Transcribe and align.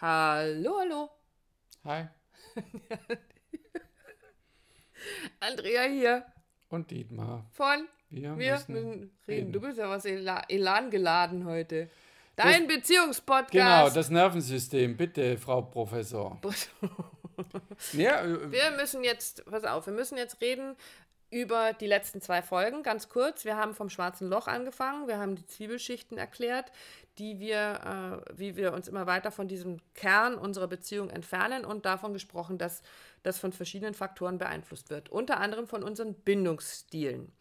Hallo, 0.00 0.78
hallo. 0.80 1.10
Hi. 1.84 2.06
Andrea 5.40 5.82
hier 5.84 6.24
Und 6.68 6.90
Dietmar. 6.90 7.44
von 7.52 7.88
Wir, 8.10 8.36
Wir 8.38 8.52
müssen, 8.54 8.74
reden. 8.76 9.10
reden. 9.28 9.52
Du 9.52 9.60
bist 9.60 9.78
ja 9.78 9.88
was 9.88 10.04
Ela- 10.04 10.44
Elan 10.48 10.90
geladen 10.90 11.44
heute. 11.44 11.90
Dein 12.36 12.62
Genau, 12.66 12.74
Beziehungspodcast. 12.76 13.96
das 13.96 14.10
Nervensystem, 14.10 14.96
bitte, 14.96 15.38
Frau 15.38 15.62
Professor. 15.62 16.40
Ja, 17.92 18.22
äh, 18.22 18.52
Wir 18.52 18.70
müssen 18.76 19.02
jetzt, 19.02 19.44
pass 19.46 19.64
auf, 19.64 19.86
wir 19.86 19.92
müssen 19.92 20.16
jetzt 20.16 20.40
reden 20.40 20.76
über 21.34 21.72
die 21.72 21.88
letzten 21.88 22.20
zwei 22.20 22.42
Folgen, 22.42 22.84
ganz 22.84 23.08
kurz. 23.08 23.44
Wir 23.44 23.56
haben 23.56 23.74
vom 23.74 23.90
schwarzen 23.90 24.28
Loch 24.28 24.46
angefangen, 24.46 25.08
wir 25.08 25.18
haben 25.18 25.34
die 25.34 25.46
Zwiebelschichten 25.46 26.16
erklärt, 26.16 26.70
die 27.18 27.40
wir, 27.40 28.22
äh, 28.28 28.38
wie 28.38 28.54
wir 28.54 28.72
uns 28.72 28.86
immer 28.86 29.06
weiter 29.06 29.32
von 29.32 29.48
diesem 29.48 29.80
Kern 29.94 30.36
unserer 30.36 30.68
Beziehung 30.68 31.10
entfernen 31.10 31.64
und 31.64 31.86
davon 31.86 32.12
gesprochen, 32.12 32.56
dass 32.56 32.82
das 33.24 33.38
von 33.38 33.52
verschiedenen 33.52 33.94
Faktoren 33.94 34.38
beeinflusst 34.38 34.90
wird. 34.90 35.08
Unter 35.08 35.40
anderem 35.40 35.66
von 35.66 35.82
unseren 35.82 36.14
Bindungsstilen. 36.14 37.32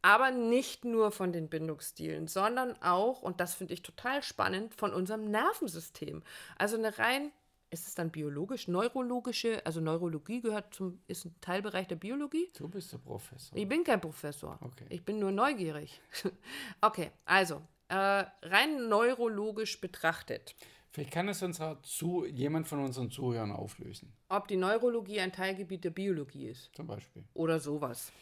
Aber 0.00 0.30
nicht 0.30 0.86
nur 0.86 1.12
von 1.12 1.32
den 1.32 1.50
Bindungsstilen, 1.50 2.26
sondern 2.28 2.80
auch, 2.82 3.20
und 3.20 3.40
das 3.40 3.54
finde 3.54 3.74
ich 3.74 3.82
total 3.82 4.22
spannend, 4.22 4.74
von 4.74 4.92
unserem 4.92 5.30
Nervensystem. 5.30 6.22
Also 6.56 6.76
eine 6.76 6.98
rein, 6.98 7.30
ist 7.74 7.88
es 7.88 7.94
dann 7.94 8.10
biologisch, 8.10 8.68
neurologische, 8.68 9.64
also 9.66 9.80
Neurologie 9.80 10.40
gehört 10.40 10.72
zum, 10.72 11.00
ist 11.06 11.26
ein 11.26 11.34
Teilbereich 11.40 11.86
der 11.88 11.96
Biologie? 11.96 12.50
du 12.56 12.68
bist 12.68 12.92
der 12.92 12.98
Professor. 12.98 13.56
Ich 13.58 13.68
bin 13.68 13.84
kein 13.84 14.00
Professor. 14.00 14.58
Okay. 14.62 14.86
Ich 14.88 15.04
bin 15.04 15.18
nur 15.18 15.32
neugierig. 15.32 16.00
okay, 16.80 17.10
also, 17.24 17.60
äh, 17.88 18.24
rein 18.42 18.88
neurologisch 18.88 19.80
betrachtet, 19.80 20.56
Vielleicht 20.90 21.10
kann 21.10 21.26
es 21.26 21.42
unserer 21.42 21.82
zu, 21.82 22.24
jemand 22.24 22.68
von 22.68 22.78
unseren 22.78 23.10
Zuhörern 23.10 23.50
auflösen. 23.50 24.12
ob 24.28 24.46
die 24.46 24.56
Neurologie 24.56 25.18
ein 25.18 25.32
Teilgebiet 25.32 25.82
der 25.82 25.90
Biologie 25.90 26.46
ist. 26.46 26.70
Zum 26.72 26.86
Beispiel. 26.86 27.24
oder 27.34 27.58
sowas. 27.58 28.12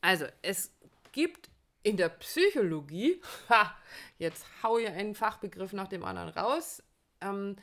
Also, 0.00 0.26
es 0.42 0.76
gibt 1.12 1.48
in 1.84 1.96
der 1.96 2.08
Psychologie, 2.08 3.22
ha, 3.48 3.72
jetzt 4.18 4.44
hau 4.64 4.78
ich 4.78 4.88
einen 4.88 5.14
Fachbegriff 5.14 5.72
nach 5.72 5.86
dem 5.86 6.02
anderen 6.02 6.30
raus, 6.30 6.82
ähm, 7.20 7.54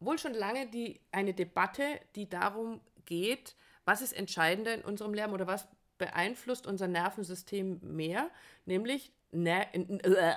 wohl 0.00 0.18
schon 0.18 0.34
lange 0.34 0.66
die, 0.68 1.00
eine 1.12 1.34
Debatte, 1.34 2.00
die 2.16 2.28
darum 2.28 2.80
geht, 3.04 3.54
was 3.84 4.02
ist 4.02 4.12
entscheidender 4.12 4.74
in 4.74 4.82
unserem 4.82 5.14
Leben 5.14 5.32
oder 5.32 5.46
was 5.46 5.68
beeinflusst 5.98 6.66
unser 6.66 6.88
Nervensystem 6.88 7.78
mehr, 7.82 8.30
nämlich 8.64 9.12
Ner 9.32 9.66
äh, 9.74 10.34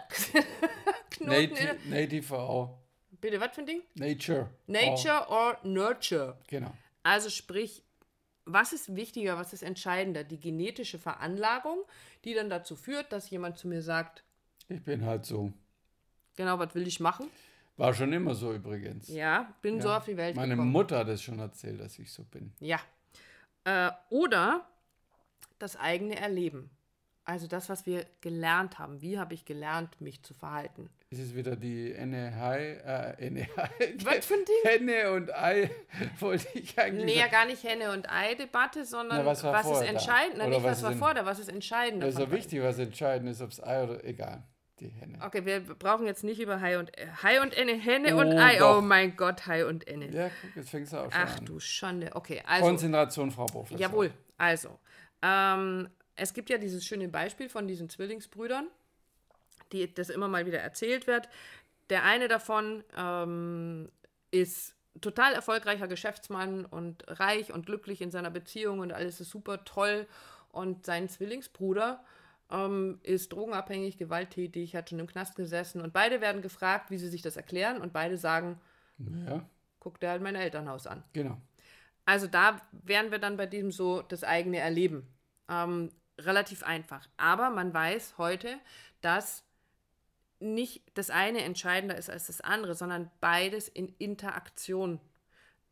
Knoten 1.09 1.55
Native, 1.89 2.37
auch. 2.37 2.77
Bitte, 3.21 3.39
was 3.39 3.55
für 3.55 3.61
ein 3.61 3.67
Ding? 3.67 3.81
Nature. 3.95 4.49
Nature 4.67 5.27
or 5.29 5.57
Nurture. 5.63 6.37
Genau. 6.47 6.73
Also 7.03 7.29
sprich, 7.29 7.83
was 8.45 8.73
ist 8.73 8.95
wichtiger, 8.95 9.37
was 9.37 9.53
ist 9.53 9.63
entscheidender? 9.63 10.23
Die 10.23 10.39
genetische 10.39 10.99
Veranlagung, 10.99 11.79
die 12.25 12.33
dann 12.33 12.49
dazu 12.49 12.75
führt, 12.75 13.11
dass 13.11 13.29
jemand 13.29 13.57
zu 13.57 13.67
mir 13.67 13.81
sagt, 13.81 14.23
Ich 14.67 14.83
bin 14.83 15.05
halt 15.05 15.25
so. 15.25 15.53
genau, 16.35 16.59
was 16.59 16.75
will 16.75 16.87
ich 16.87 16.99
machen? 16.99 17.27
War 17.77 17.93
schon 17.93 18.13
immer 18.13 18.35
so 18.35 18.53
übrigens. 18.53 19.07
Ja, 19.07 19.53
bin 19.61 19.81
so 19.81 19.89
Ja. 19.89 19.97
auf 19.97 20.05
die 20.05 20.15
Welt 20.17 20.35
Meine 20.35 20.53
gekommen. 20.55 20.71
Mutter 20.71 20.99
hat 20.99 21.07
es 21.07 21.21
schon 21.23 21.39
erzählt, 21.39 21.79
dass 21.79 21.97
ich 21.99 22.11
so 22.11 22.23
bin. 22.23 22.53
Ja. 22.59 22.79
Äh, 23.63 23.91
oder 24.09 24.67
das 25.59 25.75
eigene 25.77 26.15
Erleben. 26.17 26.69
Also 27.25 27.47
das, 27.47 27.69
was 27.69 27.85
wir 27.85 28.05
gelernt 28.19 28.79
haben. 28.79 29.01
Wie 29.01 29.17
habe 29.17 29.33
ich 29.33 29.45
gelernt, 29.45 30.01
mich 30.01 30.21
zu 30.23 30.33
verhalten? 30.33 30.89
Ist 31.09 31.19
es 31.19 31.33
wieder 31.35 31.55
die 31.55 31.93
Enne 31.93 32.35
Hai, 32.35 32.73
äh, 32.85 33.25
Enne 33.27 33.47
Hai. 33.55 33.69
Was 34.03 34.25
für 34.25 34.33
ein 34.33 34.43
Ding? 34.45 34.71
Henne 34.89 35.11
und 35.13 35.33
Ei 35.33 35.71
wollte 36.19 36.47
ich 36.53 36.77
eigentlich 36.77 37.05
Nee, 37.05 37.17
ja 37.19 37.27
gar 37.27 37.45
nicht 37.45 37.63
Henne- 37.63 37.91
und 37.91 38.09
Ei-Debatte, 38.11 38.83
sondern 38.83 39.19
Na, 39.19 39.25
was 39.25 39.41
war 39.43 39.53
was 39.53 39.61
ist 39.65 39.71
vorher 39.71 39.89
entscheidend? 39.89 40.37
Nicht, 40.39 40.63
was 40.63 40.63
was 40.63 40.83
war 40.83 40.91
in- 40.91 40.97
vor 40.97 41.13
da, 41.13 41.25
was 41.25 41.39
ist 41.39 41.49
entscheidend? 41.49 42.03
Das 42.03 42.15
ist 42.15 42.19
ja 42.19 42.29
wichtig, 42.31 42.61
was 42.61 42.77
entscheidend 42.77 43.29
ist, 43.29 43.41
ob 43.41 43.51
es 43.51 43.63
Ei 43.63 43.83
oder 43.83 44.03
egal. 44.03 44.43
Die 44.79 44.87
Henne. 44.87 45.19
Okay, 45.21 45.45
wir 45.45 45.59
brauchen 45.61 46.05
jetzt 46.05 46.23
nicht 46.23 46.39
über 46.39 46.59
Hai 46.59 46.79
und 46.79 46.91
Hai 47.21 47.41
und 47.41 47.55
Enne, 47.55 47.73
Henne 47.73 48.15
Oh, 48.15 48.19
und 48.19 48.33
Ei. 48.33 48.57
doch. 48.57 48.77
Oh 48.77 48.81
mein 48.81 49.15
Gott, 49.15 49.45
Hai 49.45 49.65
und 49.65 49.87
Enne. 49.87 50.09
Ja, 50.11 50.29
guck, 50.41 50.55
jetzt 50.55 50.69
fängst 50.71 50.93
du 50.93 50.97
auch 50.97 51.11
schon 51.11 51.21
Ach 51.21 51.37
an. 51.37 51.45
du 51.45 51.59
Schande. 51.59 52.09
Okay, 52.15 52.41
also. 52.45 52.65
Konzentration, 52.65 53.31
Frau 53.31 53.45
Professor. 53.45 53.79
Jawohl, 53.79 54.11
also. 54.37 54.79
Ähm, 55.21 55.89
es 56.15 56.33
gibt 56.33 56.49
ja 56.49 56.57
dieses 56.57 56.83
schöne 56.85 57.07
Beispiel 57.07 57.49
von 57.49 57.67
diesen 57.67 57.89
Zwillingsbrüdern, 57.89 58.67
die 59.71 59.93
das 59.93 60.09
immer 60.09 60.27
mal 60.27 60.45
wieder 60.45 60.59
erzählt 60.59 61.07
wird. 61.07 61.29
Der 61.89 62.03
eine 62.03 62.27
davon 62.27 62.83
ähm, 62.97 63.89
ist 64.31 64.75
total 65.01 65.33
erfolgreicher 65.33 65.87
Geschäftsmann 65.87 66.65
und 66.65 67.03
reich 67.07 67.53
und 67.53 67.65
glücklich 67.65 68.01
in 68.01 68.11
seiner 68.11 68.31
Beziehung 68.31 68.79
und 68.79 68.91
alles 68.91 69.21
ist 69.21 69.29
super 69.29 69.63
toll. 69.65 70.07
Und 70.51 70.85
sein 70.85 71.09
Zwillingsbruder 71.09 72.03
ähm, 72.49 72.99
ist 73.03 73.31
drogenabhängig, 73.31 73.97
gewalttätig, 73.97 74.75
hat 74.75 74.89
schon 74.89 74.99
im 74.99 75.07
Knast 75.07 75.35
gesessen. 75.35 75.81
Und 75.81 75.93
beide 75.93 76.21
werden 76.21 76.41
gefragt, 76.41 76.91
wie 76.91 76.97
sie 76.97 77.09
sich 77.09 77.21
das 77.21 77.37
erklären. 77.37 77.81
Und 77.81 77.93
beide 77.93 78.17
sagen, 78.17 78.59
Ja, 78.97 79.45
guck 79.79 79.99
dir 79.99 80.09
halt 80.09 80.21
mein 80.21 80.35
Elternhaus 80.35 80.87
an. 80.87 81.03
genau. 81.13 81.37
Also 82.05 82.27
da 82.27 82.59
wären 82.71 83.11
wir 83.11 83.19
dann 83.19 83.37
bei 83.37 83.45
diesem 83.45 83.71
so 83.71 84.01
das 84.01 84.25
eigene 84.25 84.57
Erleben. 84.57 85.07
Ähm, 85.47 85.89
relativ 86.19 86.61
einfach. 86.63 87.07
Aber 87.15 87.49
man 87.49 87.73
weiß 87.73 88.17
heute, 88.17 88.57
dass 88.99 89.45
nicht 90.39 90.83
das 90.95 91.09
eine 91.09 91.41
entscheidender 91.43 91.97
ist 91.97 92.09
als 92.09 92.27
das 92.27 92.41
andere, 92.41 92.75
sondern 92.75 93.09
beides 93.21 93.69
in 93.69 93.87
Interaktion 93.99 94.99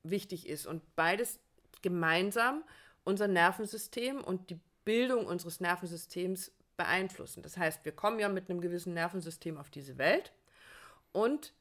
wichtig 0.03 0.48
ist 0.48 0.66
und 0.66 0.96
beides 0.96 1.40
gemeinsam 1.82 2.64
unser 3.03 3.28
Nervensystem 3.28 4.24
und 4.24 4.50
die 4.50 4.59
Bildung 4.86 5.26
unseres 5.26 5.59
Nervensystems 5.59 6.52
beeinflussen. 6.81 7.44
Das 7.44 7.58
heißt, 7.58 7.86
wir 7.86 7.92
kommen 7.92 8.19
ja 8.19 8.28
mit 8.28 8.50
einem 8.50 8.59
gewissen 8.59 8.96
Nervensystem 8.96 9.58
auf 9.58 9.69
diese 9.69 10.00
Welt 10.00 10.34
und 11.12 11.53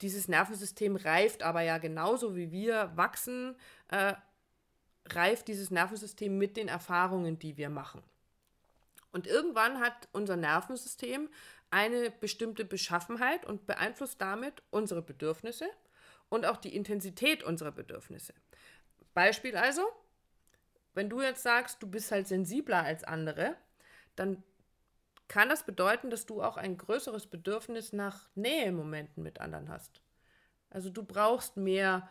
dieses 0.00 0.26
Nervensystem 0.26 0.96
reift 0.96 1.44
aber 1.44 1.60
ja 1.60 1.78
genauso 1.78 2.34
wie 2.34 2.50
wir 2.50 2.90
wachsen, 2.96 3.54
äh, 3.88 4.14
reift 5.06 5.46
dieses 5.46 5.70
Nervensystem 5.70 6.36
mit 6.36 6.56
den 6.56 6.66
Erfahrungen, 6.66 7.38
die 7.38 7.56
wir 7.56 7.70
machen. 7.70 8.02
Und 9.12 9.28
irgendwann 9.28 9.78
hat 9.78 10.08
unser 10.12 10.36
Nervensystem 10.36 11.28
eine 11.70 12.10
bestimmte 12.10 12.64
Beschaffenheit 12.64 13.46
und 13.46 13.68
beeinflusst 13.68 14.20
damit 14.20 14.64
unsere 14.70 15.00
Bedürfnisse 15.00 15.68
und 16.28 16.44
auch 16.44 16.56
die 16.56 16.74
Intensität 16.74 17.44
unserer 17.44 17.70
Bedürfnisse. 17.72 18.34
Beispiel 19.14 19.56
also, 19.56 19.82
wenn 20.94 21.08
du 21.08 21.22
jetzt 21.22 21.44
sagst, 21.44 21.80
du 21.82 21.86
bist 21.86 22.10
halt 22.10 22.26
sensibler 22.26 22.82
als 22.82 23.04
andere, 23.04 23.56
dann 24.16 24.42
kann 25.28 25.48
das 25.48 25.64
bedeuten, 25.64 26.10
dass 26.10 26.26
du 26.26 26.42
auch 26.42 26.56
ein 26.56 26.76
größeres 26.76 27.26
Bedürfnis 27.26 27.92
nach 27.92 28.28
Nähemomenten 28.34 29.22
mit 29.22 29.40
anderen 29.40 29.68
hast. 29.68 30.00
Also 30.70 30.90
du 30.90 31.02
brauchst 31.02 31.56
mehr 31.56 32.08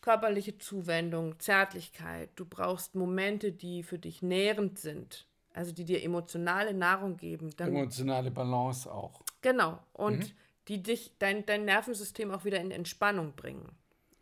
körperliche 0.00 0.58
Zuwendung, 0.58 1.38
Zärtlichkeit. 1.38 2.30
Du 2.36 2.44
brauchst 2.44 2.94
Momente, 2.94 3.52
die 3.52 3.82
für 3.82 3.98
dich 3.98 4.22
nährend 4.22 4.78
sind, 4.78 5.26
also 5.54 5.72
die 5.72 5.84
dir 5.84 6.02
emotionale 6.02 6.74
Nahrung 6.74 7.16
geben. 7.16 7.50
Emotionale 7.58 8.30
Balance 8.30 8.90
auch. 8.90 9.22
genau. 9.40 9.78
Und 9.92 10.34
die 10.68 10.82
dich, 10.82 11.12
dein, 11.18 11.44
dein 11.46 11.64
Nervensystem 11.64 12.30
auch 12.30 12.44
wieder 12.44 12.60
in 12.60 12.70
Entspannung 12.70 13.34
bringen. 13.34 13.70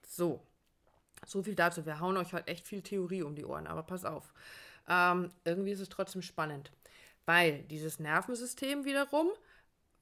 So. 0.06 0.40
So 1.24 1.42
viel 1.42 1.54
dazu. 1.54 1.86
Wir 1.86 2.00
hauen 2.00 2.16
euch 2.16 2.32
heute 2.32 2.48
echt 2.48 2.66
viel 2.66 2.82
Theorie 2.82 3.22
um 3.22 3.36
die 3.36 3.44
Ohren, 3.44 3.68
aber 3.68 3.84
pass 3.84 4.04
auf. 4.04 4.32
Ähm, 4.88 5.30
irgendwie 5.44 5.70
ist 5.70 5.80
es 5.80 5.88
trotzdem 5.88 6.22
spannend. 6.22 6.72
Weil 7.26 7.62
dieses 7.64 7.98
Nervensystem 7.98 8.84
wiederum 8.84 9.28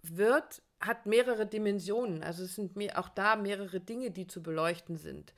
wird, 0.03 0.63
hat 0.81 1.07
mehrere 1.07 1.47
Dimensionen. 1.47 2.23
Also 2.23 2.45
es 2.45 2.55
sind 2.55 2.73
auch 2.97 3.09
da 3.11 3.37
mehrere 3.37 3.81
Dinge, 3.81 4.11
die 4.11 4.27
zu 4.27 4.43
beleuchten 4.43 4.97
sind. 4.97 5.35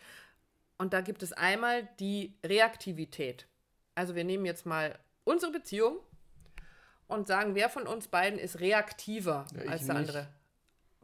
Und 0.79 0.93
da 0.93 1.01
gibt 1.01 1.23
es 1.23 1.33
einmal 1.33 1.89
die 1.99 2.35
Reaktivität. 2.45 3.47
Also 3.95 4.15
wir 4.15 4.25
nehmen 4.25 4.45
jetzt 4.47 4.67
mal 4.67 4.99
unsere 5.25 5.53
Beziehung 5.53 5.99
und 7.09 7.27
sagen, 7.27 7.55
wer 7.55 7.69
von 7.69 7.87
uns 7.87 8.09
beiden 8.09 8.39
ist 8.39 8.61
reaktiver 8.61 9.47
Ja, 9.55 9.71
als 9.71 9.87
der 9.87 9.95
nicht. 9.95 10.09
andere. 10.09 10.29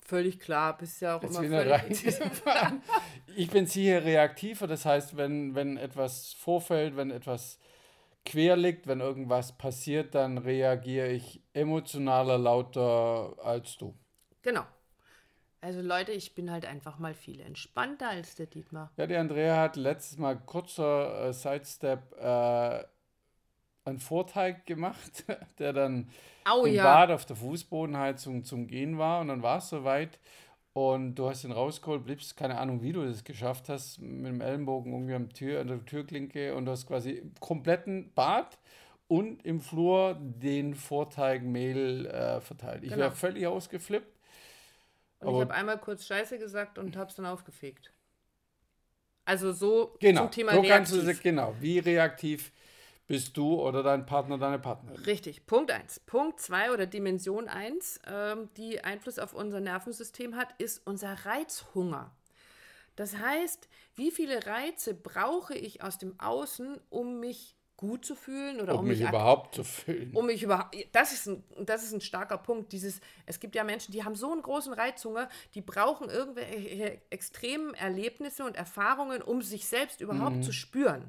Völlig 0.04 0.40
klar, 0.40 0.78
bist 0.78 1.02
ja 1.02 1.16
auch 1.16 1.22
Jetzt 1.22 1.36
immer 1.38 1.62
völlig. 1.62 2.02
Ich 3.36 3.50
bin 3.50 3.66
sicher 3.66 4.02
reaktiver, 4.04 4.66
das 4.66 4.86
heißt, 4.86 5.16
wenn, 5.16 5.54
wenn 5.54 5.76
etwas 5.76 6.32
vorfällt, 6.32 6.96
wenn 6.96 7.10
etwas 7.10 7.58
quer 8.28 8.56
liegt, 8.56 8.86
wenn 8.86 9.00
irgendwas 9.00 9.56
passiert, 9.56 10.14
dann 10.14 10.38
reagiere 10.38 11.08
ich 11.08 11.40
emotionaler, 11.54 12.36
lauter 12.36 13.34
als 13.42 13.78
du. 13.78 13.94
Genau. 14.42 14.64
Also 15.60 15.80
Leute, 15.80 16.12
ich 16.12 16.34
bin 16.34 16.50
halt 16.50 16.66
einfach 16.66 16.98
mal 16.98 17.14
viel 17.14 17.40
entspannter 17.40 18.10
als 18.10 18.36
der 18.36 18.46
Dietmar. 18.46 18.92
Ja, 18.96 19.06
die 19.06 19.16
Andrea 19.16 19.56
hat 19.56 19.76
letztes 19.76 20.18
Mal 20.18 20.36
kurzer 20.36 21.28
äh, 21.28 21.32
Sidestep 21.32 22.12
äh, 22.20 22.84
einen 23.84 23.98
Vorteig 23.98 24.66
gemacht, 24.66 25.24
der 25.58 25.72
dann 25.72 26.10
Au 26.44 26.64
im 26.64 26.74
ja. 26.74 26.84
Bad 26.84 27.10
auf 27.10 27.24
der 27.24 27.36
Fußbodenheizung 27.36 28.44
zum 28.44 28.68
Gehen 28.68 28.98
war 28.98 29.20
und 29.20 29.28
dann 29.28 29.42
war 29.42 29.58
es 29.58 29.70
soweit 29.70 30.20
und 30.78 31.16
du 31.16 31.28
hast 31.28 31.42
ihn 31.44 31.50
rausgeholt, 31.52 32.04
bliebst, 32.04 32.36
keine 32.36 32.58
Ahnung, 32.58 32.82
wie 32.82 32.92
du 32.92 33.04
das 33.04 33.24
geschafft 33.24 33.68
hast, 33.68 33.98
mit 34.00 34.26
dem 34.26 34.40
Ellenbogen 34.40 34.92
irgendwie 34.92 35.14
am 35.14 35.28
Tür, 35.32 35.60
an 35.60 35.66
der 35.68 35.84
Türklinke 35.84 36.54
und 36.54 36.66
du 36.66 36.70
hast 36.72 36.86
quasi 36.86 37.22
kompletten 37.40 38.12
Bad 38.14 38.58
und 39.08 39.44
im 39.44 39.60
Flur 39.60 40.16
den 40.20 40.74
Vorteigmehl 40.74 42.06
äh, 42.06 42.40
verteilt. 42.40 42.84
Ich 42.84 42.90
Genau. 42.90 43.02
wäre 43.02 43.12
völlig 43.12 43.46
ausgeflippt. 43.46 44.14
Und 45.20 45.34
ich 45.34 45.40
habe 45.40 45.54
einmal 45.54 45.78
kurz 45.78 46.06
Scheiße 46.06 46.38
gesagt 46.38 46.78
und 46.78 46.96
habe 46.96 47.10
es 47.10 47.16
dann 47.16 47.26
aufgefegt. 47.26 47.92
Also 49.24 49.52
so 49.52 49.96
Genau, 50.00 50.22
zum 50.22 50.30
Thema 50.30 50.52
so 50.52 50.62
kannst 50.62 50.92
du, 50.92 50.98
reaktiv. 50.98 51.22
genau, 51.22 51.54
wie 51.60 51.78
reaktiv 51.78 52.52
bist 53.08 53.36
du 53.36 53.60
oder 53.60 53.82
dein 53.82 54.06
Partner, 54.06 54.38
deine 54.38 54.58
Partnerin. 54.58 55.02
Richtig, 55.04 55.46
Punkt 55.46 55.70
1. 55.72 56.00
Punkt 56.00 56.38
2 56.40 56.72
oder 56.72 56.86
Dimension 56.86 57.48
1, 57.48 58.00
ähm, 58.06 58.48
die 58.56 58.84
Einfluss 58.84 59.18
auf 59.18 59.32
unser 59.34 59.60
Nervensystem 59.60 60.36
hat, 60.36 60.48
ist 60.58 60.82
unser 60.86 61.14
Reizhunger. 61.24 62.14
Das 62.96 63.16
heißt, 63.16 63.68
wie 63.96 64.10
viele 64.10 64.46
Reize 64.46 64.94
brauche 64.94 65.54
ich 65.54 65.82
aus 65.82 65.98
dem 65.98 66.18
Außen, 66.20 66.78
um 66.90 67.18
mich 67.20 67.54
gut 67.76 68.04
zu 68.04 68.16
fühlen 68.16 68.60
oder 68.60 68.74
Um 68.74 68.80
um 68.80 68.86
mich 68.88 69.00
überhaupt 69.00 69.54
zu 69.54 69.62
fühlen. 69.62 70.10
um 70.14 70.26
mich 70.26 70.42
überhaupt. 70.42 70.76
Das 70.92 71.12
ist, 71.12 71.28
ein, 71.28 71.44
das 71.64 71.84
ist 71.84 71.92
ein 71.92 72.00
starker 72.00 72.36
Punkt. 72.36 72.72
Dieses, 72.72 73.00
es 73.24 73.38
gibt 73.38 73.54
ja 73.54 73.62
Menschen, 73.62 73.92
die 73.92 74.04
haben 74.04 74.16
so 74.16 74.32
einen 74.32 74.42
großen 74.42 74.72
Reizhunger, 74.72 75.28
die 75.54 75.60
brauchen 75.60 76.10
irgendwelche 76.10 77.00
extremen 77.10 77.74
Erlebnisse 77.74 78.44
und 78.44 78.56
Erfahrungen, 78.56 79.22
um 79.22 79.42
sich 79.42 79.66
selbst 79.66 80.00
überhaupt 80.00 80.36
Mhm. 80.38 80.42
zu 80.42 80.52
spüren. 80.52 81.08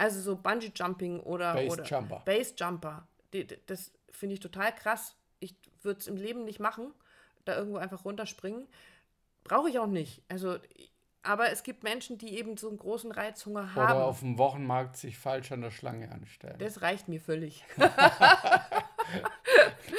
Also 0.00 0.22
so 0.22 0.34
Bungee 0.34 0.72
Jumping 0.74 1.20
oder 1.20 1.52
Base 1.52 1.72
oder 1.72 1.84
Jumper. 1.84 2.22
Base 2.24 2.54
Jumper. 2.56 3.06
Das 3.66 3.92
finde 4.10 4.32
ich 4.32 4.40
total 4.40 4.74
krass. 4.74 5.14
Ich 5.40 5.54
würde 5.82 6.00
es 6.00 6.06
im 6.06 6.16
Leben 6.16 6.44
nicht 6.44 6.58
machen, 6.58 6.94
da 7.44 7.54
irgendwo 7.54 7.76
einfach 7.76 8.06
runterspringen. 8.06 8.66
Brauche 9.44 9.68
ich 9.68 9.78
auch 9.78 9.86
nicht. 9.86 10.22
Also, 10.28 10.56
aber 11.22 11.52
es 11.52 11.64
gibt 11.64 11.82
Menschen, 11.82 12.16
die 12.16 12.38
eben 12.38 12.56
so 12.56 12.70
einen 12.70 12.78
großen 12.78 13.12
Reizhunger 13.12 13.74
haben. 13.74 13.96
Oder 13.96 14.06
auf 14.06 14.20
dem 14.20 14.38
Wochenmarkt 14.38 14.96
sich 14.96 15.18
falsch 15.18 15.52
an 15.52 15.60
der 15.60 15.70
Schlange 15.70 16.10
anstellen. 16.10 16.56
das 16.58 16.80
reicht 16.80 17.08
mir 17.08 17.20
völlig. 17.20 17.62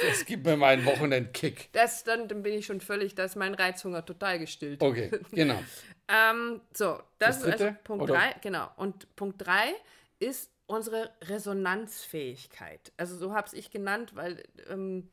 Das 0.08 0.24
gibt 0.24 0.46
mir 0.46 0.56
meinen 0.56 0.84
Wochenendkick. 0.84 1.68
Das, 1.72 2.04
dann, 2.04 2.28
dann 2.28 2.42
bin 2.42 2.54
ich 2.54 2.66
schon 2.66 2.80
völlig, 2.80 3.14
da 3.14 3.24
ist 3.24 3.36
mein 3.36 3.54
Reizhunger 3.54 4.04
total 4.04 4.38
gestillt. 4.38 4.82
Okay, 4.82 5.10
genau. 5.32 5.62
Ähm, 6.08 6.60
so, 6.72 7.00
das, 7.18 7.40
Das 7.40 7.54
ist 7.54 7.60
also 7.60 7.76
Punkt 7.84 8.04
oder? 8.04 8.14
3, 8.14 8.36
genau. 8.40 8.70
Und 8.76 9.14
Punkt 9.16 9.46
3 9.46 9.74
ist 10.18 10.50
unsere 10.66 11.10
Resonanzfähigkeit. 11.22 12.92
Also 12.96 13.16
so 13.16 13.34
habe 13.34 13.48
ich 13.56 13.70
genannt, 13.70 14.14
weil 14.14 14.42
ähm, 14.68 15.10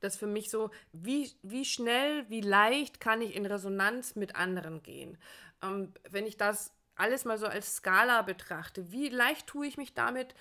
das 0.00 0.16
für 0.16 0.26
mich 0.26 0.50
so, 0.50 0.70
wie, 0.92 1.30
wie 1.42 1.64
schnell, 1.64 2.28
wie 2.28 2.40
leicht 2.40 3.00
kann 3.00 3.22
ich 3.22 3.34
in 3.34 3.46
Resonanz 3.46 4.16
mit 4.16 4.36
anderen 4.36 4.82
gehen. 4.82 5.18
Ähm, 5.62 5.92
wenn 6.10 6.26
ich 6.26 6.36
das 6.36 6.72
alles 6.94 7.24
mal 7.24 7.38
so 7.38 7.46
als 7.46 7.76
Skala 7.76 8.22
betrachte, 8.22 8.92
wie 8.92 9.08
leicht 9.08 9.46
tue 9.46 9.66
ich 9.66 9.76
mich 9.76 9.94
damit, 9.94 10.34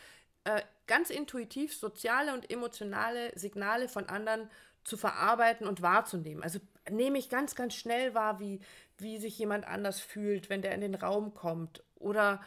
äh, 0.43 0.61
ganz 0.87 1.09
intuitiv 1.09 1.75
soziale 1.75 2.33
und 2.33 2.51
emotionale 2.51 3.31
Signale 3.37 3.87
von 3.87 4.09
anderen 4.09 4.49
zu 4.83 4.97
verarbeiten 4.97 5.67
und 5.67 5.81
wahrzunehmen. 5.81 6.43
Also 6.43 6.59
nehme 6.89 7.17
ich 7.17 7.29
ganz, 7.29 7.55
ganz 7.55 7.75
schnell 7.75 8.13
wahr, 8.13 8.39
wie, 8.39 8.59
wie 8.97 9.17
sich 9.17 9.37
jemand 9.37 9.67
anders 9.67 9.99
fühlt, 9.99 10.49
wenn 10.49 10.61
der 10.61 10.73
in 10.73 10.81
den 10.81 10.95
Raum 10.95 11.33
kommt. 11.33 11.83
Oder 11.95 12.41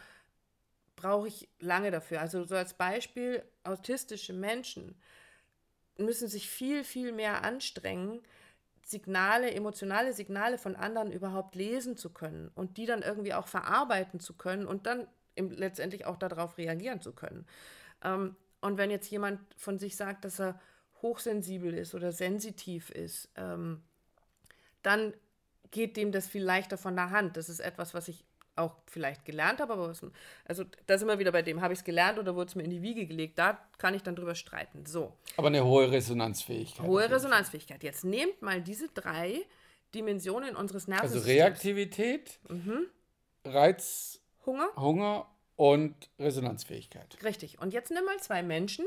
brauche 0.95 1.27
ich 1.27 1.49
lange 1.59 1.91
dafür. 1.91 2.21
Also 2.21 2.43
so 2.45 2.55
als 2.55 2.73
Beispiel, 2.73 3.43
autistische 3.63 4.33
Menschen 4.33 4.95
müssen 5.97 6.27
sich 6.27 6.49
viel, 6.49 6.83
viel 6.83 7.11
mehr 7.11 7.43
anstrengen, 7.43 8.21
Signale, 8.83 9.51
emotionale 9.51 10.13
Signale 10.13 10.57
von 10.57 10.75
anderen 10.75 11.11
überhaupt 11.11 11.55
lesen 11.55 11.97
zu 11.97 12.13
können 12.13 12.51
und 12.53 12.77
die 12.77 12.85
dann 12.85 13.01
irgendwie 13.01 13.33
auch 13.33 13.47
verarbeiten 13.47 14.19
zu 14.19 14.35
können 14.35 14.67
und 14.67 14.85
dann 14.85 15.07
im, 15.33 15.49
letztendlich 15.49 16.05
auch 16.05 16.17
darauf 16.17 16.57
reagieren 16.57 17.01
zu 17.01 17.13
können. 17.13 17.47
Ähm, 18.03 18.35
und 18.61 18.77
wenn 18.77 18.91
jetzt 18.91 19.09
jemand 19.09 19.39
von 19.57 19.79
sich 19.79 19.95
sagt, 19.95 20.23
dass 20.23 20.39
er 20.39 20.59
hochsensibel 21.01 21.73
ist 21.73 21.95
oder 21.95 22.11
sensitiv 22.11 22.89
ist, 22.91 23.29
ähm, 23.35 23.83
dann 24.85 25.13
geht 25.71 25.97
dem 25.97 26.11
das 26.11 26.27
viel 26.27 26.43
leichter 26.43 26.77
von 26.77 26.95
der 26.95 27.09
Hand. 27.09 27.37
Das 27.37 27.49
ist 27.49 27.59
etwas, 27.59 27.93
was 27.93 28.07
ich 28.07 28.23
auch 28.57 28.73
vielleicht 28.87 29.25
gelernt 29.25 29.59
habe, 29.59 29.73
aber 29.73 29.89
was, 29.89 30.01
also 30.45 30.63
da 30.87 30.97
sind 30.97 31.09
wir 31.09 31.19
wieder 31.19 31.33
bei 31.33 31.41
dem, 31.41 31.59
habe 31.61 31.73
ich 31.73 31.79
es 31.79 31.83
gelernt 31.85 32.17
oder 32.17 32.35
wurde 32.35 32.47
es 32.47 32.55
mir 32.55 32.63
in 32.63 32.69
die 32.69 32.81
Wiege 32.81 33.05
gelegt? 33.05 33.37
Da 33.37 33.59
kann 33.77 33.93
ich 33.93 34.01
dann 34.01 34.15
drüber 34.15 34.33
streiten. 34.35 34.85
So, 34.85 35.11
Aber 35.35 35.47
eine 35.47 35.65
hohe 35.65 35.91
Resonanzfähigkeit. 35.91 36.87
hohe. 36.87 37.09
Resonanzfähigkeit. 37.09 37.83
Jetzt 37.83 38.05
nehmt 38.05 38.41
mal 38.41 38.61
diese 38.61 38.87
drei 38.89 39.41
Dimensionen 39.93 40.55
unseres 40.55 40.83
Also 40.87 40.91
Nervensystems. 40.91 41.27
Reaktivität, 41.27 42.39
Mhm. 42.47 42.85
Reiz, 43.43 44.21
Hunger, 44.45 44.69
Hunger 44.77 45.27
und 45.57 45.93
Resonanzfähigkeit. 46.19 47.17
Richtig. 47.23 47.59
Und 47.59 47.73
jetzt 47.73 47.91
nimm 47.91 48.05
mal 48.05 48.17
zwei 48.19 48.41
Menschen 48.41 48.85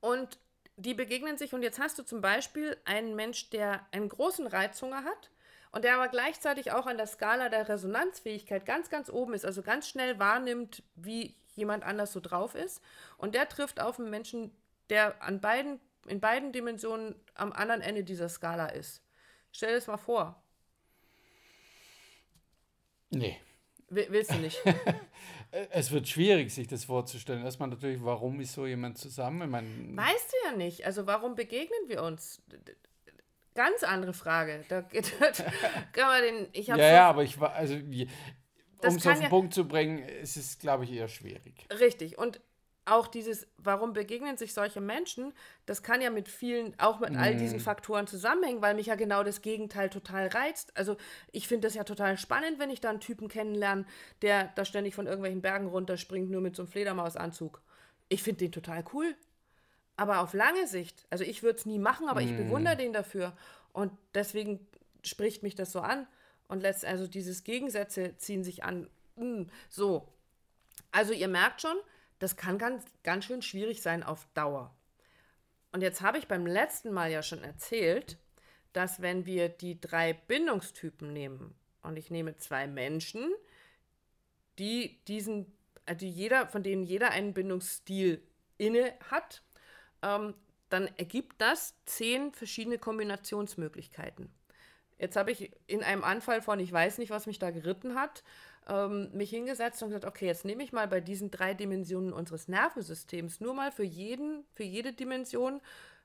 und 0.00 0.38
die 0.78 0.94
begegnen 0.94 1.36
sich. 1.36 1.52
Und 1.52 1.62
jetzt 1.62 1.78
hast 1.78 1.98
du 1.98 2.02
zum 2.04 2.20
Beispiel 2.20 2.76
einen 2.84 3.14
Mensch, 3.14 3.50
der 3.50 3.86
einen 3.92 4.08
großen 4.08 4.46
Reizhunger 4.46 5.04
hat 5.04 5.30
und 5.72 5.84
der 5.84 5.96
aber 5.96 6.08
gleichzeitig 6.08 6.72
auch 6.72 6.86
an 6.86 6.96
der 6.96 7.06
Skala 7.06 7.48
der 7.48 7.68
Resonanzfähigkeit 7.68 8.64
ganz, 8.64 8.88
ganz 8.88 9.10
oben 9.10 9.34
ist, 9.34 9.44
also 9.44 9.62
ganz 9.62 9.88
schnell 9.88 10.18
wahrnimmt, 10.18 10.82
wie 10.94 11.34
jemand 11.54 11.84
anders 11.84 12.12
so 12.12 12.20
drauf 12.20 12.54
ist. 12.54 12.80
Und 13.18 13.34
der 13.34 13.48
trifft 13.48 13.80
auf 13.80 13.98
einen 13.98 14.08
Menschen, 14.10 14.52
der 14.88 15.20
an 15.22 15.40
beiden, 15.40 15.80
in 16.06 16.20
beiden 16.20 16.52
Dimensionen 16.52 17.14
am 17.34 17.52
anderen 17.52 17.82
Ende 17.82 18.04
dieser 18.04 18.28
Skala 18.28 18.68
ist. 18.68 19.02
Stell 19.52 19.70
dir 19.70 19.74
das 19.74 19.86
mal 19.88 19.96
vor. 19.98 20.40
Nee. 23.10 23.38
Will- 23.88 24.06
Willst 24.10 24.30
du 24.32 24.36
nicht? 24.38 24.58
Es 25.50 25.90
wird 25.90 26.08
schwierig, 26.08 26.52
sich 26.52 26.66
das 26.66 26.84
vorzustellen. 26.84 27.44
Erstmal 27.44 27.68
natürlich, 27.70 28.02
warum 28.02 28.40
ist 28.40 28.52
so 28.52 28.66
jemand 28.66 28.98
zusammen? 28.98 29.42
Ich 29.42 29.48
meine, 29.48 29.68
Weißt 29.96 30.32
du 30.32 30.50
ja 30.50 30.56
nicht. 30.56 30.84
Also 30.84 31.06
warum 31.06 31.34
begegnen 31.34 31.88
wir 31.88 32.02
uns? 32.02 32.42
Ganz 33.54 33.82
andere 33.82 34.12
Frage. 34.12 34.64
Da 34.68 34.82
kann 35.92 36.06
man 36.06 36.22
den, 36.22 36.48
ich 36.52 36.66
ja, 36.66 36.74
habe 36.74 36.82
ja, 36.82 37.08
aber 37.08 37.22
ich 37.24 37.40
war, 37.40 37.54
also, 37.54 37.74
um 37.74 38.06
es 38.82 39.06
auf 39.06 39.14
den 39.14 39.22
ja- 39.22 39.28
Punkt 39.28 39.54
zu 39.54 39.66
bringen, 39.66 40.00
es 40.22 40.36
ist, 40.36 40.60
glaube 40.60 40.84
ich, 40.84 40.92
eher 40.92 41.08
schwierig. 41.08 41.66
richtig. 41.80 42.18
Und 42.18 42.40
auch 42.90 43.06
dieses, 43.06 43.46
warum 43.58 43.92
begegnen 43.92 44.36
sich 44.36 44.52
solche 44.54 44.80
Menschen, 44.80 45.32
das 45.66 45.82
kann 45.82 46.00
ja 46.00 46.10
mit 46.10 46.28
vielen, 46.28 46.78
auch 46.78 47.00
mit 47.00 47.16
all 47.16 47.34
Mhm. 47.34 47.38
diesen 47.38 47.60
Faktoren 47.60 48.06
zusammenhängen, 48.06 48.62
weil 48.62 48.74
mich 48.74 48.86
ja 48.86 48.94
genau 48.94 49.22
das 49.22 49.42
Gegenteil 49.42 49.90
total 49.90 50.28
reizt. 50.28 50.76
Also 50.76 50.96
ich 51.32 51.48
finde 51.48 51.66
das 51.68 51.74
ja 51.74 51.84
total 51.84 52.16
spannend, 52.18 52.58
wenn 52.58 52.70
ich 52.70 52.80
da 52.80 52.90
einen 52.90 53.00
Typen 53.00 53.28
kennenlerne, 53.28 53.84
der 54.22 54.48
da 54.54 54.64
ständig 54.64 54.94
von 54.94 55.06
irgendwelchen 55.06 55.42
Bergen 55.42 55.66
runterspringt, 55.66 56.30
nur 56.30 56.40
mit 56.40 56.56
so 56.56 56.62
einem 56.62 56.70
Fledermausanzug. 56.72 57.60
Ich 58.08 58.22
finde 58.22 58.38
den 58.44 58.52
total 58.52 58.84
cool. 58.92 59.14
Aber 59.96 60.20
auf 60.20 60.32
lange 60.32 60.66
Sicht, 60.68 61.06
also 61.10 61.24
ich 61.24 61.42
würde 61.42 61.58
es 61.58 61.66
nie 61.66 61.78
machen, 61.80 62.08
aber 62.08 62.22
ich 62.22 62.36
bewundere 62.36 62.76
den 62.76 62.92
dafür. 62.92 63.36
Und 63.72 63.90
deswegen 64.14 64.66
spricht 65.02 65.42
mich 65.42 65.54
das 65.56 65.72
so 65.72 65.80
an. 65.80 66.06
Und 66.46 66.60
letzt, 66.62 66.84
also 66.84 67.06
dieses 67.06 67.44
Gegensätze 67.44 68.16
ziehen 68.16 68.44
sich 68.44 68.62
an. 68.64 68.88
Mm, 69.16 69.42
So. 69.68 70.08
Also 70.92 71.12
ihr 71.12 71.28
merkt 71.28 71.60
schon, 71.60 71.76
das 72.18 72.36
kann 72.36 72.58
ganz, 72.58 72.84
ganz 73.02 73.24
schön 73.24 73.42
schwierig 73.42 73.82
sein 73.82 74.02
auf 74.02 74.26
Dauer. 74.34 74.74
Und 75.72 75.82
jetzt 75.82 76.00
habe 76.00 76.18
ich 76.18 76.28
beim 76.28 76.46
letzten 76.46 76.92
Mal 76.92 77.10
ja 77.10 77.22
schon 77.22 77.42
erzählt, 77.42 78.18
dass 78.72 79.02
wenn 79.02 79.26
wir 79.26 79.48
die 79.48 79.80
drei 79.80 80.12
Bindungstypen 80.12 81.12
nehmen, 81.12 81.54
und 81.82 81.96
ich 81.96 82.10
nehme 82.10 82.36
zwei 82.36 82.66
Menschen, 82.66 83.32
die 84.58 84.98
diesen, 85.06 85.52
äh, 85.86 85.96
die 85.96 86.10
jeder, 86.10 86.48
von 86.48 86.62
denen 86.62 86.82
jeder 86.84 87.10
einen 87.10 87.34
Bindungsstil 87.34 88.22
inne 88.56 88.94
hat, 89.10 89.42
ähm, 90.02 90.34
dann 90.68 90.88
ergibt 90.98 91.40
das 91.40 91.74
zehn 91.86 92.32
verschiedene 92.32 92.78
Kombinationsmöglichkeiten. 92.78 94.30
Jetzt 94.98 95.16
habe 95.16 95.30
ich 95.30 95.52
in 95.66 95.82
einem 95.82 96.04
Anfall 96.04 96.42
von, 96.42 96.58
ich 96.58 96.72
weiß 96.72 96.98
nicht, 96.98 97.10
was 97.10 97.26
mich 97.26 97.38
da 97.38 97.50
geritten 97.50 97.94
hat, 97.94 98.24
ähm, 98.68 99.10
mich 99.12 99.30
hingesetzt 99.30 99.82
und 99.82 99.90
gesagt, 99.90 100.04
okay, 100.04 100.26
jetzt 100.26 100.44
nehme 100.44 100.62
ich 100.62 100.72
mal 100.72 100.88
bei 100.88 101.00
diesen 101.00 101.30
drei 101.30 101.54
Dimensionen 101.54 102.12
unseres 102.12 102.48
Nervensystems 102.48 103.40
nur 103.40 103.54
mal 103.54 103.70
für 103.70 103.84
jeden, 103.84 104.44
für 104.54 104.64
jede 104.64 104.92
Dimension 104.92 105.60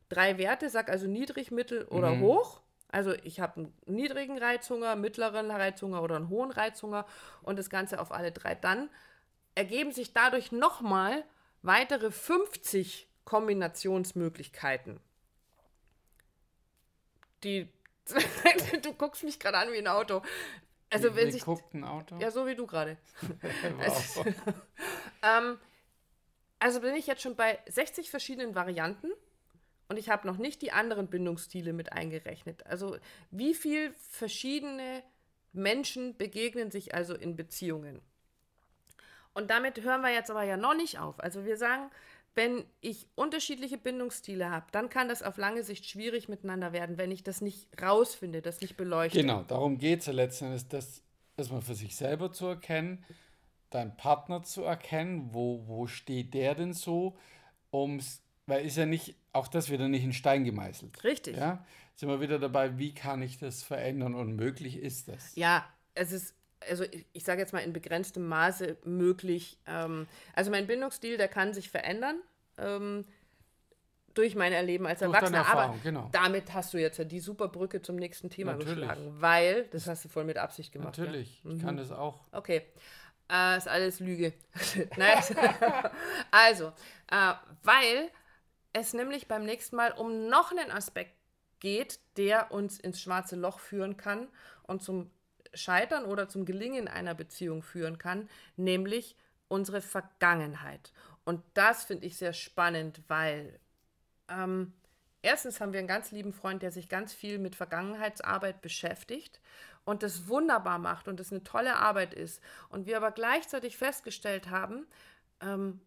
drei 0.10 0.38
Werte, 0.38 0.70
sag 0.70 0.90
also 0.90 1.08
niedrig, 1.08 1.52
mittel 1.52 1.86
oder 1.86 2.20
hoch. 2.20 2.62
Also 2.90 3.14
ich 3.24 3.40
habe 3.40 3.56
einen 3.56 3.74
niedrigen 3.88 4.38
Reizhunger, 4.38 4.96
mittleren 4.96 5.50
Reizhunger 5.50 6.04
oder 6.04 6.18
einen 6.18 6.30
hohen 6.30 6.52
Reizhunger 6.52 7.08
und 7.42 7.58
das 7.58 7.72
Ganze 7.72 8.00
auf 8.00 8.12
alle 8.12 8.32
drei. 8.32 8.54
Dann 8.54 8.90
ergeben 9.56 9.92
sich 9.92 10.14
dadurch 10.14 10.52
nochmal 10.52 11.24
weitere 11.64 12.12
50 12.12 13.08
Kombinationsmöglichkeiten. 13.26 15.00
Die 17.44 17.68
du 18.82 18.94
guckst 18.94 19.24
mich 19.24 19.40
gerade 19.40 19.58
an 19.58 19.72
wie 19.72 19.78
ein 19.78 19.88
Auto. 19.88 20.22
Also 20.90 21.16
wenn 21.16 21.28
Wie 21.28 21.32
sich 21.32 21.44
guckt 21.44 21.74
ein 21.74 21.84
Auto? 21.84 22.18
ja 22.20 22.30
so 22.30 22.46
wie 22.46 22.56
du 22.56 22.68
gerade. 22.68 22.98
Wow. 23.78 24.26
Ähm, 25.26 25.58
also 26.60 26.82
bin 26.82 26.96
ich 26.96 27.08
jetzt 27.08 27.22
schon 27.22 27.38
bei 27.38 27.58
60 27.66 28.10
verschiedenen 28.10 28.56
Varianten 28.56 29.10
und 29.88 29.98
ich 29.98 30.10
habe 30.10 30.28
noch 30.28 30.38
nicht 30.38 30.62
die 30.62 30.74
anderen 30.74 31.08
Bindungsstile 31.08 31.72
mit 31.72 31.94
eingerechnet. 31.94 32.66
Also 32.66 32.98
wie 33.32 33.54
viel 33.54 33.94
verschiedene 33.94 35.02
Menschen 35.54 36.18
begegnen 36.18 36.72
sich 36.72 36.94
also 36.94 37.16
in 37.16 37.38
Beziehungen. 37.38 38.02
Und 39.34 39.50
damit 39.50 39.82
hören 39.82 40.02
wir 40.02 40.12
jetzt 40.12 40.30
aber 40.30 40.44
ja 40.44 40.58
noch 40.58 40.76
nicht 40.76 41.00
auf. 41.00 41.20
Also 41.20 41.46
wir 41.46 41.58
sagen, 41.58 41.90
wenn 42.36 42.64
ich 42.82 43.08
unterschiedliche 43.16 43.78
Bindungsstile 43.78 44.50
habe, 44.50 44.66
dann 44.72 44.90
kann 44.90 45.08
das 45.08 45.22
auf 45.22 45.38
lange 45.38 45.64
Sicht 45.64 45.86
schwierig 45.86 46.30
miteinander 46.30 46.74
werden, 46.74 46.98
wenn 46.98 47.12
ich 47.12 47.24
das 47.24 47.42
nicht 47.42 47.68
rausfinde, 47.82 48.42
das 48.42 48.62
nicht 48.62 48.76
beleuchte. 48.76 49.20
Genau, 49.20 49.44
darum 49.44 49.78
geht 49.78 50.00
es 50.00 50.08
ja 50.08 50.14
letzten 50.14 50.46
Endes, 50.46 50.68
das 50.68 51.04
erstmal 51.38 51.62
für 51.62 51.76
sich 51.76 51.96
selber 51.96 52.32
zu 52.32 52.48
erkennen, 52.48 53.04
deinen 53.70 53.96
Partner 53.98 54.44
zu 54.44 54.64
erkennen, 54.64 55.30
wo, 55.34 55.68
wo 55.68 55.88
steht 55.88 56.34
der 56.34 56.56
denn 56.56 56.74
so, 56.74 57.18
ums, 57.72 58.22
weil 58.46 58.66
ist 58.66 58.78
ja 58.78 58.86
nicht, 58.86 59.16
auch 59.32 59.48
das 59.48 59.70
wieder 59.70 59.88
nicht 59.88 60.04
in 60.04 60.14
Stein 60.14 60.44
gemeißelt. 60.44 61.04
Richtig. 61.04 61.38
Ja, 61.38 61.66
sind 61.96 62.10
wir 62.10 62.22
wieder 62.22 62.40
dabei, 62.40 62.78
wie 62.78 62.94
kann 62.94 63.22
ich 63.22 63.38
das 63.38 63.64
verändern 63.64 64.16
und 64.16 64.36
möglich 64.36 64.78
ist 64.78 65.08
das? 65.08 65.36
Ja, 65.36 65.66
es 65.96 66.12
ist, 66.12 66.36
also 66.70 66.84
ich, 66.84 67.06
ich 67.14 67.24
sage 67.24 67.42
jetzt 67.42 67.54
mal 67.54 67.60
in 67.60 67.74
begrenztem 67.74 68.28
Maße 68.28 68.78
möglich. 68.84 69.58
Ähm, 69.66 70.08
also 70.36 70.52
mein 70.52 70.68
Bindungsstil, 70.68 71.18
der 71.18 71.28
kann 71.28 71.54
sich 71.54 71.70
verändern. 71.70 72.18
Ähm, 72.58 73.06
durch 74.14 74.36
mein 74.36 74.54
Erleben 74.54 74.86
als 74.86 75.02
Erwachsener. 75.02 75.40
Aber 75.40 75.62
Erfahrung, 75.62 75.80
genau. 75.84 76.10
damit 76.12 76.54
hast 76.54 76.74
du 76.74 76.78
jetzt 76.78 76.98
ja 76.98 77.04
die 77.04 77.20
super 77.20 77.48
Brücke 77.48 77.82
zum 77.82 77.96
nächsten 77.96 78.30
Thema 78.30 78.54
Natürlich. 78.54 78.80
geschlagen, 78.80 79.16
weil, 79.20 79.66
das 79.72 79.88
hast 79.88 80.06
du 80.06 80.10
voll 80.10 80.24
mit 80.24 80.38
Absicht 80.38 80.72
gemacht. 80.72 80.98
ja? 80.98 81.06
Natürlich, 81.06 81.42
ich 81.44 81.62
kann 81.62 81.78
das 81.78 81.92
auch. 81.92 82.20
Okay. 82.32 82.62
Äh, 83.32 83.58
ist 83.58 83.68
alles 83.68 84.00
Lüge. 84.00 84.34
Also, 86.32 86.68
äh, 87.10 87.34
weil 87.64 88.10
es 88.74 88.94
nämlich 88.94 89.28
beim 89.28 89.46
nächsten 89.46 89.76
Mal 89.76 89.92
um 89.94 90.28
noch 90.28 90.52
einen 90.52 90.72
Aspekt 90.72 91.14
geht, 91.60 92.00
der 92.18 92.52
uns 92.52 92.80
ins 92.80 93.02
schwarze 93.02 93.36
Loch 93.36 93.60
führen 93.60 93.98
kann 93.98 94.28
und 94.64 94.82
zum 94.84 95.10
Scheitern 95.54 96.06
oder 96.06 96.30
zum 96.30 96.46
Gelingen 96.46 96.88
einer 96.88 97.16
Beziehung 97.16 97.64
führen 97.64 97.98
kann, 97.98 98.30
nämlich 98.56 99.16
unsere 99.48 99.82
Vergangenheit. 99.82 100.92
Und 101.26 101.44
das 101.54 101.86
finde 101.86 102.06
ich 102.08 102.18
sehr 102.18 102.34
spannend, 102.34 103.02
weil 103.08 103.60
ähm, 104.28 104.74
erstens 105.22 105.62
haben 105.62 105.74
wir 105.74 105.80
einen 105.80 105.88
ganz 105.88 106.12
lieben 106.12 106.34
Freund, 106.34 106.62
der 106.62 106.72
sich 106.72 106.90
ganz 106.90 107.14
viel 107.14 107.40
mit 107.40 107.56
Vergangenheitsarbeit 107.56 108.62
beschäftigt 108.62 109.40
und 109.86 110.04
das 110.04 110.28
wunderbar 110.28 110.80
macht 110.80 111.08
und 111.08 111.20
das 111.20 111.32
eine 111.32 111.44
tolle 111.44 111.76
Arbeit 111.76 112.14
ist. 112.14 112.42
Und 112.70 112.86
wir 112.86 112.98
aber 112.98 113.12
gleichzeitig 113.12 113.78
festgestellt 113.78 114.50
haben, 114.50 114.88
ähm, 115.42 115.82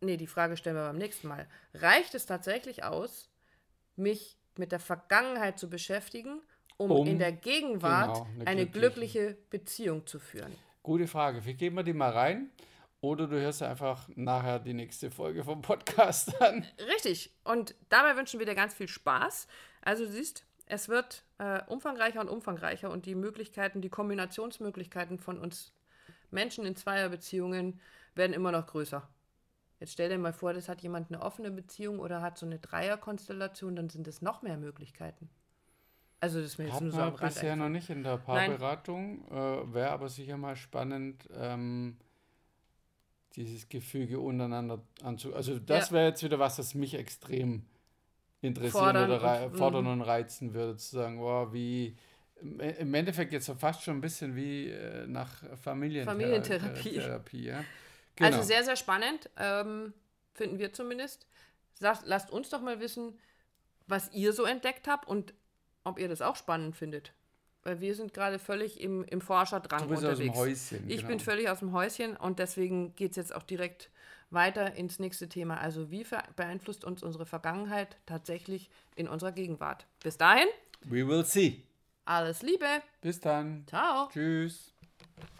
nee, 0.00 0.16
die 0.16 0.26
Frage 0.26 0.56
stellen 0.56 0.76
wir 0.76 0.86
beim 0.86 0.98
nächsten 0.98 1.28
Mal. 1.28 1.48
Reicht 1.74 2.14
es 2.14 2.26
tatsächlich 2.26 2.84
aus, 2.84 3.30
mich 3.96 4.36
mit 4.56 4.72
der 4.72 4.80
Vergangenheit 4.80 5.58
zu 5.58 5.68
beschäftigen, 5.68 6.40
um, 6.78 6.90
Um, 6.90 7.06
in 7.06 7.18
der 7.18 7.32
Gegenwart 7.32 8.14
genau, 8.14 8.26
eine 8.40 8.46
eine 8.62 8.66
glückliche- 8.66 9.36
Beziehung 9.50 10.06
zu 10.06 10.18
führen? 10.18 10.52
Gute 10.82 11.06
Frage. 11.06 11.44
Wie 11.44 11.54
geben 11.54 11.76
wir 11.76 11.82
die 11.82 11.92
mal 11.92 12.10
rein? 12.10 12.50
Oder 13.00 13.26
du 13.26 13.38
hörst 13.38 13.62
einfach 13.62 14.08
nachher 14.14 14.58
die 14.58 14.72
nächste 14.74 15.10
Folge 15.10 15.44
vom 15.44 15.62
Podcast 15.62 16.40
an. 16.42 16.64
Richtig. 16.94 17.30
Und 17.44 17.74
dabei 17.88 18.16
wünschen 18.16 18.38
wir 18.40 18.46
dir 18.46 18.54
ganz 18.54 18.74
viel 18.74 18.88
Spaß. 18.88 19.46
Also 19.82 20.04
du 20.04 20.10
siehst, 20.12 20.44
es 20.66 20.88
wird 20.88 21.22
äh, 21.38 21.60
umfangreicher 21.66 22.20
und 22.20 22.28
umfangreicher 22.28 22.90
und 22.90 23.06
die 23.06 23.14
Möglichkeiten, 23.14 23.80
die 23.80 23.90
Kombinationsmöglichkeiten 23.90 25.18
von 25.18 25.38
uns 25.38 25.72
Menschen 26.30 26.64
in 26.66 26.74
Zweierbeziehungen 26.74 27.80
werden 28.14 28.32
immer 28.32 28.50
noch 28.50 28.66
größer. 28.66 29.08
Jetzt 29.78 29.92
stell 29.92 30.08
dir 30.08 30.18
mal 30.18 30.32
vor, 30.32 30.54
das 30.54 30.68
hat 30.68 30.80
jemand 30.82 31.10
eine 31.12 31.20
offene 31.22 31.50
Beziehung 31.50 32.00
oder 32.00 32.22
hat 32.22 32.38
so 32.38 32.46
eine 32.46 32.58
Dreierkonstellation, 32.58 33.76
dann 33.76 33.90
sind 33.90 34.08
es 34.08 34.22
noch 34.22 34.42
mehr 34.42 34.56
Möglichkeiten. 34.56 35.28
Also 36.20 36.40
das 36.40 36.52
ist 36.52 36.58
mir 36.58 36.66
jetzt 36.68 36.80
nur 36.80 36.92
so 36.92 36.98
am 36.98 37.14
Rand 37.14 37.20
bisher 37.20 37.56
noch 37.56 37.68
nicht 37.68 37.90
in 37.90 38.02
der. 38.02 38.16
Paarberatung. 38.16 39.26
Äh, 39.30 39.74
Wäre 39.74 39.90
aber 39.90 40.08
sicher 40.08 40.36
mal 40.36 40.56
spannend, 40.56 41.28
ähm, 41.34 41.96
dieses 43.34 43.68
Gefüge 43.68 44.18
untereinander 44.18 44.82
anzu... 45.02 45.34
Also 45.34 45.58
das 45.58 45.90
Ja. 45.90 45.96
wäre 45.96 46.08
jetzt 46.08 46.22
wieder 46.22 46.38
was, 46.38 46.56
das 46.56 46.74
mich 46.74 46.94
extrem 46.94 47.66
interessieren 48.40 48.82
Fordern 48.82 49.10
oder 49.10 49.44
und- 49.44 49.52
mhm. 49.52 49.58
fordern 49.58 49.86
und 49.88 50.00
reizen 50.00 50.54
würde. 50.54 50.76
Zu 50.76 50.96
sagen, 50.96 51.20
wow, 51.20 51.52
wie... 51.52 51.96
Im 52.78 52.92
Endeffekt 52.92 53.32
jetzt 53.32 53.46
so 53.46 53.54
fast 53.54 53.82
schon 53.82 53.96
ein 53.96 54.00
bisschen 54.02 54.36
wie 54.36 54.68
äh, 54.68 55.06
nach 55.06 55.42
Familientherapie. 55.56 56.22
Familientherapie. 56.22 56.94
Therapie, 56.94 57.44
ja. 57.44 57.64
Genau. 58.16 58.30
Also 58.30 58.42
sehr, 58.42 58.64
sehr 58.64 58.76
spannend, 58.76 59.28
ähm, 59.36 59.92
finden 60.32 60.58
wir 60.58 60.72
zumindest. 60.72 61.26
Sagt, 61.74 62.02
lasst 62.06 62.30
uns 62.30 62.48
doch 62.48 62.62
mal 62.62 62.80
wissen, 62.80 63.18
was 63.86 64.10
ihr 64.12 64.32
so 64.32 64.44
entdeckt 64.44 64.88
habt 64.88 65.06
und 65.06 65.34
ob 65.86 65.98
ihr 65.98 66.08
das 66.08 66.20
auch 66.22 66.36
spannend 66.36 66.76
findet. 66.76 67.12
Weil 67.62 67.80
wir 67.80 67.94
sind 67.94 68.14
gerade 68.14 68.38
völlig 68.38 68.80
im, 68.80 69.02
im 69.04 69.20
Forscherdrang 69.20 69.82
Du 69.82 69.88
bist 69.88 70.04
aus 70.04 70.18
unterwegs. 70.18 70.32
dem 70.34 70.40
Häuschen. 70.40 70.90
Ich 70.90 70.96
genau. 70.98 71.08
bin 71.08 71.20
völlig 71.20 71.48
aus 71.48 71.58
dem 71.60 71.72
Häuschen 71.72 72.16
und 72.16 72.38
deswegen 72.38 72.94
geht 72.94 73.10
es 73.12 73.16
jetzt 73.16 73.34
auch 73.34 73.42
direkt 73.42 73.90
weiter 74.30 74.74
ins 74.74 74.98
nächste 74.98 75.28
Thema. 75.28 75.58
Also 75.58 75.90
wie 75.90 76.06
beeinflusst 76.36 76.84
uns 76.84 77.02
unsere 77.02 77.26
Vergangenheit 77.26 77.96
tatsächlich 78.06 78.70
in 78.94 79.08
unserer 79.08 79.32
Gegenwart? 79.32 79.86
Bis 80.02 80.16
dahin, 80.16 80.46
We 80.82 81.06
will 81.08 81.24
see. 81.24 81.62
alles 82.04 82.42
Liebe. 82.42 82.66
Bis 83.00 83.18
dann. 83.20 83.64
Ciao. 83.66 84.08
Tschüss. 84.12 84.75